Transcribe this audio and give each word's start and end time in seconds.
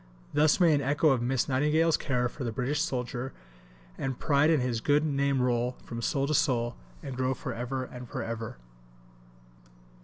Thus 0.33 0.59
may 0.59 0.73
an 0.73 0.81
echo 0.81 1.09
of 1.09 1.21
Miss 1.21 1.47
Nightingale's 1.47 1.95
care 1.95 2.27
for 2.27 2.43
the 2.43 2.51
British 2.51 2.81
soldier 2.81 3.33
and 3.99 4.17
pride 4.17 4.49
in 4.49 4.59
his 4.59 4.81
good 4.81 5.05
name 5.05 5.43
roll 5.43 5.77
from 5.83 6.01
soul 6.01 6.25
to 6.25 6.33
soul, 6.33 6.75
and 7.03 7.15
grow 7.15 7.35
for 7.35 7.53
ever 7.53 7.83
and 7.83 8.09
for 8.09 8.23
ever. 8.23 8.57